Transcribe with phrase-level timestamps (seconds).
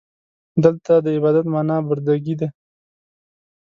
[0.63, 2.47] دلته د عبادت معنا برده ګي ده.